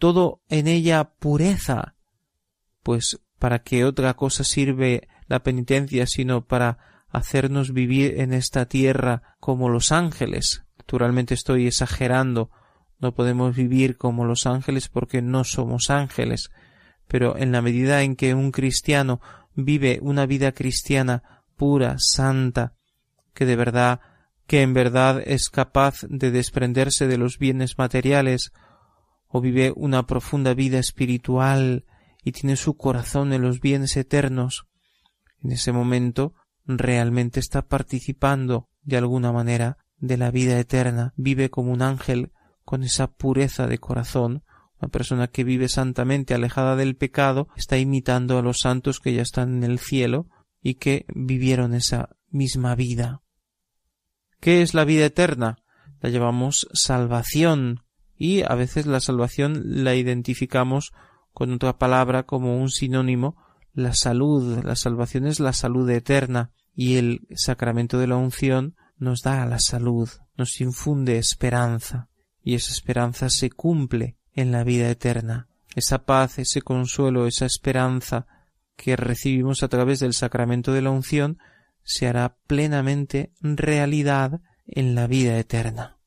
[0.00, 1.94] todo en ella pureza?
[2.82, 9.36] Pues para qué otra cosa sirve la penitencia sino para hacernos vivir en esta tierra
[9.38, 10.64] como los ángeles.
[10.82, 12.50] Naturalmente estoy exagerando.
[12.98, 16.50] No podemos vivir como los ángeles porque no somos ángeles.
[17.06, 19.20] Pero en la medida en que un cristiano
[19.54, 22.74] vive una vida cristiana pura, santa,
[23.32, 24.00] que de verdad,
[24.48, 28.52] que en verdad es capaz de desprenderse de los bienes materiales,
[29.28, 31.84] o vive una profunda vida espiritual
[32.24, 34.66] y tiene su corazón en los bienes eternos,
[35.42, 36.34] en ese momento
[36.66, 42.32] realmente está participando de alguna manera de la vida eterna, vive como un ángel
[42.64, 44.42] con esa pureza de corazón,
[44.80, 49.22] una persona que vive santamente alejada del pecado, está imitando a los santos que ya
[49.22, 50.26] están en el cielo
[50.60, 53.22] y que vivieron esa misma vida.
[54.40, 55.58] ¿Qué es la vida eterna?
[56.00, 57.84] La llamamos salvación
[58.16, 60.92] y a veces la salvación la identificamos
[61.32, 63.36] con otra palabra como un sinónimo
[63.72, 64.64] la salud.
[64.64, 69.58] La salvación es la salud eterna y el sacramento de la unción nos da la
[69.58, 72.08] salud, nos infunde esperanza,
[72.40, 75.48] y esa esperanza se cumple en la vida eterna.
[75.74, 78.28] Esa paz, ese consuelo, esa esperanza
[78.76, 81.38] que recibimos a través del sacramento de la unción
[81.82, 85.98] se hará plenamente realidad en la vida eterna.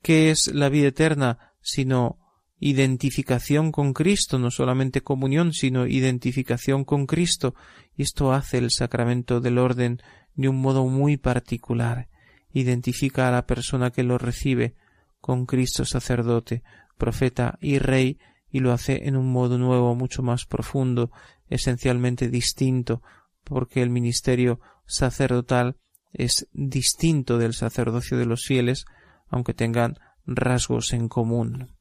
[0.00, 2.20] ¿Qué es la vida eterna sino
[2.60, 7.56] identificación con Cristo, no solamente comunión, sino identificación con Cristo?
[7.96, 10.00] Y esto hace el sacramento del orden
[10.36, 12.08] de un modo muy particular.
[12.52, 14.74] Identifica a la persona que lo recibe
[15.20, 16.62] con Cristo sacerdote,
[16.98, 18.18] profeta y rey,
[18.50, 21.10] y lo hace en un modo nuevo, mucho más profundo,
[21.48, 23.02] esencialmente distinto,
[23.44, 25.76] porque el ministerio sacerdotal
[26.12, 28.84] es distinto del sacerdocio de los fieles,
[29.28, 31.76] aunque tengan rasgos en común.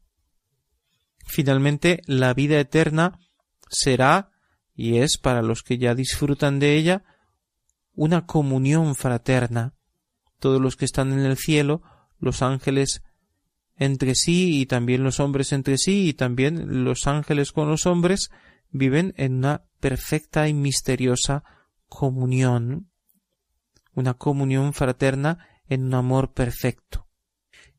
[1.25, 3.19] Finalmente, la vida eterna
[3.69, 4.31] será,
[4.73, 7.03] y es para los que ya disfrutan de ella,
[7.93, 9.75] una comunión fraterna.
[10.41, 11.83] Todos los que están en el cielo,
[12.19, 13.03] los ángeles
[13.77, 18.31] entre sí y también los hombres entre sí y también los ángeles con los hombres
[18.71, 21.43] viven en una perfecta y misteriosa
[21.87, 22.89] comunión,
[23.93, 27.07] una comunión fraterna en un amor perfecto.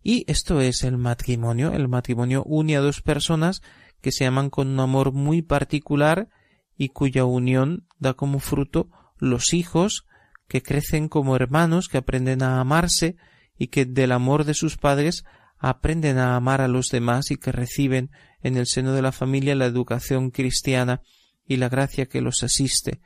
[0.00, 1.72] Y esto es el matrimonio.
[1.72, 3.60] El matrimonio une a dos personas
[4.00, 6.28] que se aman con un amor muy particular
[6.76, 8.88] y cuya unión da como fruto
[9.18, 10.06] los hijos
[10.48, 13.16] que crecen como hermanos, que aprenden a amarse
[13.56, 15.24] y que del amor de sus padres
[15.58, 18.10] aprenden a amar a los demás y que reciben
[18.42, 21.00] en el seno de la familia la educación cristiana
[21.46, 23.00] y la gracia que los asiste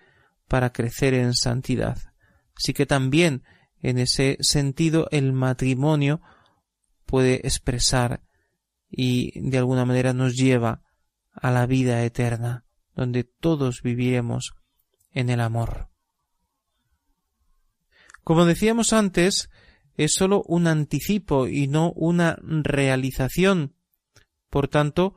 [0.48, 1.98] para crecer en santidad.
[2.56, 3.42] Así que también
[3.82, 6.22] en ese sentido el matrimonio
[7.04, 8.22] puede expresar
[8.88, 10.82] y de alguna manera nos lleva
[11.32, 12.64] a la vida eterna,
[12.94, 14.54] donde todos viviremos
[15.12, 15.90] en el amor.
[18.26, 19.50] Como decíamos antes,
[19.94, 23.76] es sólo un anticipo y no una realización.
[24.50, 25.14] Por tanto,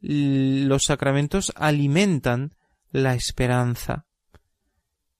[0.00, 2.56] los sacramentos alimentan
[2.90, 4.08] la esperanza.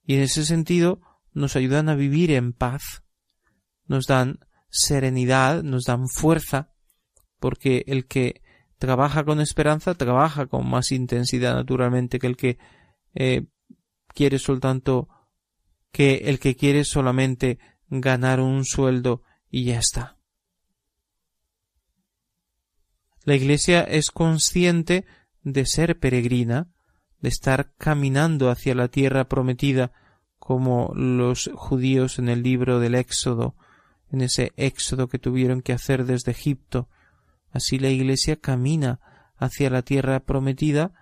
[0.04, 1.02] Y en ese sentido
[1.32, 3.04] nos ayudan a vivir en paz,
[3.86, 6.72] nos dan serenidad, nos dan fuerza,
[7.38, 8.42] porque el que
[8.76, 12.58] trabaja con esperanza trabaja con más intensidad naturalmente que el que
[13.14, 13.46] eh,
[14.08, 15.08] quiere soltanto
[15.94, 20.18] que el que quiere solamente ganar un sueldo y ya está.
[23.22, 25.04] La Iglesia es consciente
[25.44, 26.68] de ser peregrina,
[27.20, 29.92] de estar caminando hacia la tierra prometida,
[30.40, 33.54] como los judíos en el libro del Éxodo,
[34.10, 36.88] en ese éxodo que tuvieron que hacer desde Egipto.
[37.52, 38.98] Así la Iglesia camina
[39.36, 40.92] hacia la tierra prometida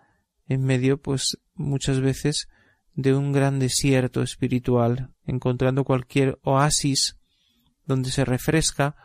[0.49, 2.49] en medio, pues, muchas veces
[2.95, 7.19] de un gran desierto espiritual, encontrando cualquier oasis
[7.87, 8.97] donde se refresca,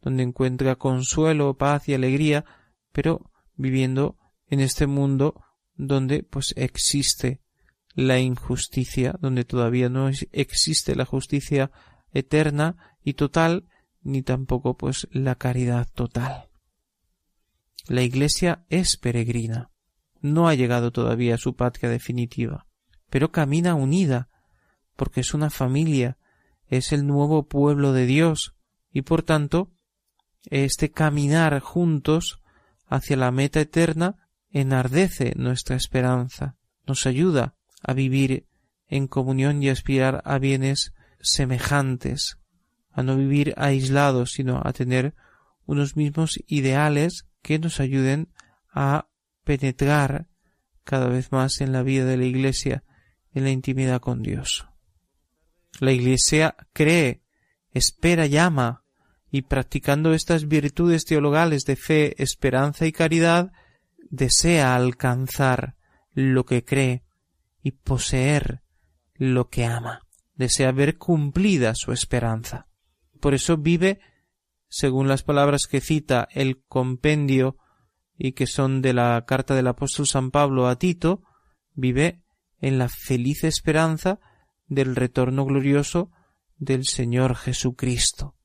[0.00, 2.44] donde encuentra consuelo, paz y alegría,
[2.92, 4.16] pero viviendo
[4.48, 5.42] en este mundo
[5.74, 7.40] donde pues existe
[7.94, 11.70] la injusticia, donde todavía no existe la justicia
[12.12, 13.66] eterna y total,
[14.02, 16.48] ni tampoco pues la caridad total.
[17.88, 19.70] La Iglesia es peregrina,
[20.20, 22.66] no ha llegado todavía a su patria definitiva
[23.12, 24.30] pero camina unida,
[24.96, 26.16] porque es una familia,
[26.66, 28.54] es el nuevo pueblo de Dios,
[28.90, 29.70] y por tanto,
[30.46, 32.40] este caminar juntos
[32.86, 34.16] hacia la meta eterna
[34.48, 36.56] enardece nuestra esperanza,
[36.86, 38.46] nos ayuda a vivir
[38.88, 42.38] en comunión y aspirar a bienes semejantes,
[42.92, 45.14] a no vivir aislados, sino a tener
[45.66, 48.32] unos mismos ideales que nos ayuden
[48.72, 49.08] a
[49.44, 50.28] penetrar
[50.82, 52.84] cada vez más en la vida de la Iglesia
[53.34, 54.66] en la intimidad con Dios.
[55.80, 57.22] La Iglesia cree,
[57.72, 58.84] espera y ama,
[59.30, 63.52] y practicando estas virtudes teologales de fe, esperanza y caridad,
[64.10, 65.76] desea alcanzar
[66.12, 67.02] lo que cree
[67.62, 68.62] y poseer
[69.14, 70.06] lo que ama.
[70.34, 72.66] Desea ver cumplida su esperanza.
[73.20, 74.00] Por eso vive,
[74.68, 77.56] según las palabras que cita el compendio
[78.18, 81.22] y que son de la carta del apóstol San Pablo a Tito,
[81.74, 82.22] vive
[82.62, 84.20] en la feliz esperanza
[84.66, 86.10] del retorno glorioso
[86.56, 88.36] del Señor Jesucristo.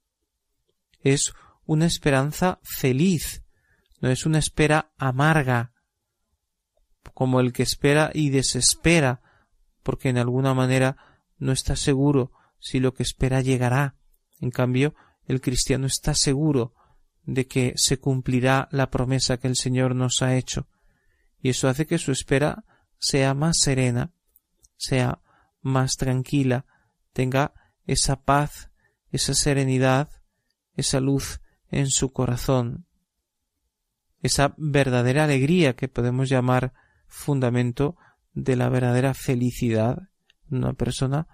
[1.00, 1.34] Es
[1.66, 3.44] una esperanza feliz,
[4.02, 5.72] no es una espera amarga,
[7.14, 9.22] como el que espera y desespera,
[9.84, 10.98] porque en alguna manera
[11.38, 13.96] no está seguro si lo que espera llegará.
[14.40, 14.96] En cambio,
[15.26, 16.74] el cristiano está seguro
[17.24, 20.68] de que se cumplirá la promesa que el Señor nos ha hecho,
[21.40, 22.64] y eso hace que su espera
[23.00, 24.12] sea más serena,
[24.76, 25.20] sea
[25.62, 26.66] más tranquila,
[27.14, 27.54] tenga
[27.86, 28.70] esa paz,
[29.12, 30.10] esa serenidad,
[30.76, 32.86] esa luz en su corazón,
[34.22, 36.74] esa verdadera alegría que podemos llamar
[37.08, 37.98] fundamento
[38.34, 40.10] de la verdadera felicidad.
[40.50, 41.28] Una persona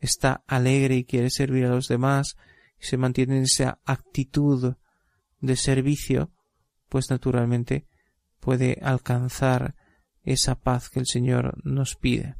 [0.00, 2.36] está alegre y quiere servir a los demás
[2.80, 4.74] y se mantiene en esa actitud
[5.40, 6.30] de servicio,
[6.88, 7.86] pues naturalmente
[8.40, 9.74] puede alcanzar
[10.32, 12.36] esa paz que el Señor nos pide.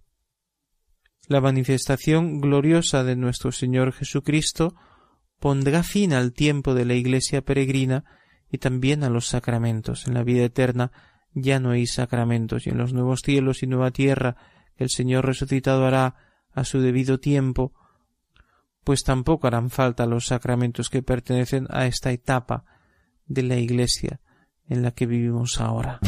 [1.27, 4.75] La manifestación gloriosa de nuestro Señor Jesucristo
[5.39, 8.05] pondrá fin al tiempo de la Iglesia peregrina
[8.51, 10.07] y también a los sacramentos.
[10.07, 10.91] En la vida eterna
[11.35, 14.37] ya no hay sacramentos y en los nuevos cielos y nueva tierra
[14.77, 16.17] que el Señor resucitado hará
[16.53, 17.73] a su debido tiempo,
[18.85, 22.65] pues tampoco harán falta los sacramentos que pertenecen a esta etapa
[23.27, 24.21] de la Iglesia
[24.67, 26.01] en la que vivimos ahora.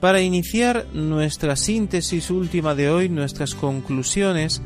[0.00, 4.62] Para iniciar nuestra síntesis última de hoy, nuestras conclusiones,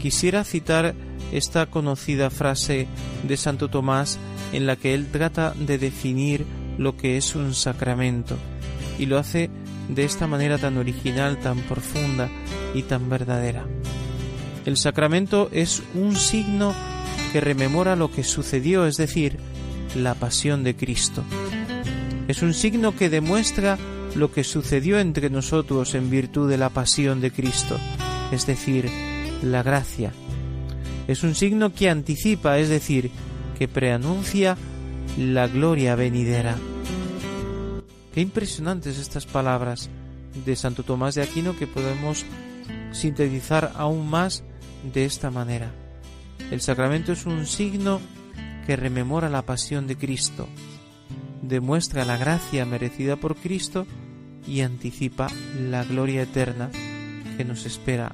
[0.00, 0.94] quisiera citar
[1.32, 2.86] esta conocida frase
[3.26, 4.20] de Santo Tomás
[4.52, 6.46] en la que él trata de definir
[6.78, 8.36] lo que es un sacramento
[8.96, 9.50] y lo hace
[9.88, 12.30] de esta manera tan original, tan profunda
[12.72, 13.66] y tan verdadera.
[14.66, 16.74] El sacramento es un signo
[17.32, 19.38] que rememora lo que sucedió, es decir,
[19.96, 21.24] la pasión de Cristo.
[22.28, 23.78] Es un signo que demuestra
[24.16, 27.76] lo que sucedió entre nosotros en virtud de la pasión de Cristo,
[28.32, 28.90] es decir,
[29.42, 30.12] la gracia.
[31.06, 33.10] Es un signo que anticipa, es decir,
[33.58, 34.56] que preanuncia
[35.18, 36.56] la gloria venidera.
[38.14, 39.90] Qué impresionantes estas palabras
[40.46, 42.24] de Santo Tomás de Aquino que podemos
[42.92, 44.42] sintetizar aún más
[44.94, 45.72] de esta manera.
[46.50, 48.00] El sacramento es un signo
[48.66, 50.48] que rememora la pasión de Cristo,
[51.42, 53.86] demuestra la gracia merecida por Cristo
[54.46, 55.28] y anticipa
[55.60, 56.70] la gloria eterna
[57.36, 58.12] que nos espera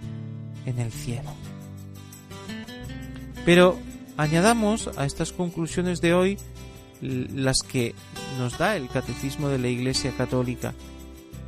[0.66, 1.30] en el cielo.
[3.45, 3.78] Pero
[4.16, 6.39] añadamos a estas conclusiones de hoy
[7.01, 7.95] las que
[8.39, 10.72] nos da el Catecismo de la Iglesia Católica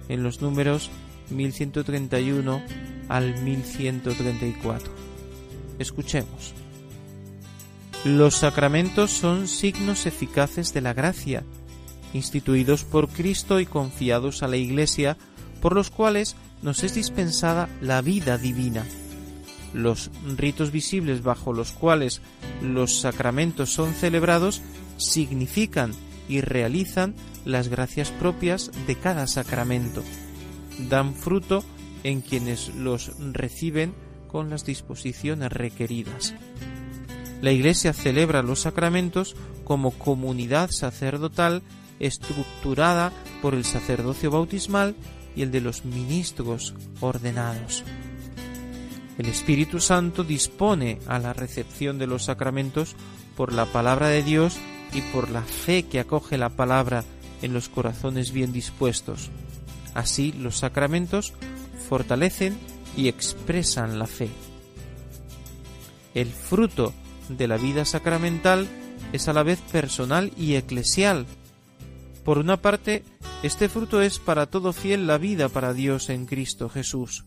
[0.09, 0.91] en los números
[1.31, 2.63] 1131
[3.09, 4.93] al 1134.
[5.79, 6.53] Escuchemos.
[8.05, 11.43] Los sacramentos son signos eficaces de la gracia,
[12.15, 15.19] instituidos por Cristo y confiados a la Iglesia,
[15.61, 18.87] por los cuales nos es dispensada la vida divina.
[19.75, 22.23] Los ritos visibles bajo los cuales
[22.63, 24.63] los sacramentos son celebrados
[24.97, 25.93] significan
[26.29, 30.03] y realizan las gracias propias de cada sacramento.
[30.89, 31.65] Dan fruto
[32.05, 33.95] en quienes los reciben
[34.29, 36.35] con las disposiciones requeridas.
[37.43, 41.63] La Iglesia celebra los sacramentos como comunidad sacerdotal
[42.01, 44.95] estructurada por el sacerdocio bautismal
[45.37, 47.85] y el de los ministros ordenados.
[49.19, 52.97] El Espíritu Santo dispone a la recepción de los sacramentos
[53.37, 54.57] por la palabra de Dios
[54.93, 57.05] y por la fe que acoge la palabra
[57.43, 59.31] en los corazones bien dispuestos.
[59.95, 61.33] Así los sacramentos
[61.89, 62.59] fortalecen
[62.97, 64.29] y expresan la fe.
[66.15, 66.93] El fruto
[67.29, 68.69] de la vida sacramental
[69.13, 71.27] es a la vez personal y eclesial,
[72.25, 73.05] por una parte,
[73.43, 77.27] este fruto es para todo fiel la vida para Dios en Cristo Jesús.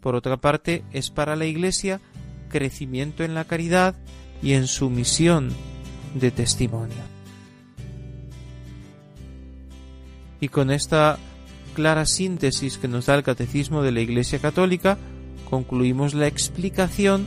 [0.00, 2.00] Por otra parte, es para la Iglesia
[2.50, 3.96] crecimiento en la caridad
[4.42, 5.50] y en su misión
[6.14, 7.02] de testimonio.
[10.40, 11.18] Y con esta
[11.74, 14.98] clara síntesis que nos da el Catecismo de la Iglesia Católica,
[15.48, 17.26] concluimos la explicación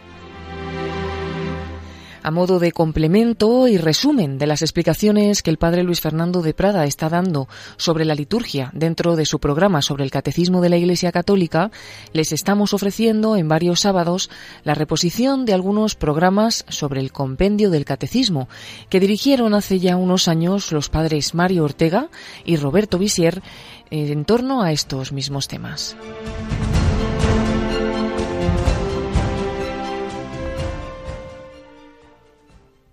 [2.23, 6.53] A modo de complemento y resumen de las explicaciones que el padre Luis Fernando de
[6.53, 7.47] Prada está dando
[7.77, 11.71] sobre la liturgia dentro de su programa sobre el catecismo de la Iglesia Católica,
[12.13, 14.29] les estamos ofreciendo en varios sábados
[14.63, 18.47] la reposición de algunos programas sobre el compendio del catecismo
[18.89, 22.09] que dirigieron hace ya unos años los padres Mario Ortega
[22.45, 23.41] y Roberto Visier
[23.89, 25.95] en torno a estos mismos temas.